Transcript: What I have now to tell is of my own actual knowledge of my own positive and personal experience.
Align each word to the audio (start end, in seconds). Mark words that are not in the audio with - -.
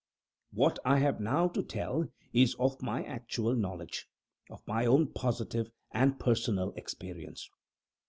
What 0.51 0.79
I 0.83 0.97
have 0.97 1.19
now 1.19 1.47
to 1.49 1.61
tell 1.61 2.07
is 2.33 2.55
of 2.55 2.81
my 2.81 3.01
own 3.01 3.05
actual 3.07 3.55
knowledge 3.55 4.07
of 4.49 4.65
my 4.65 4.87
own 4.87 5.13
positive 5.13 5.69
and 5.91 6.19
personal 6.19 6.73
experience. 6.75 7.47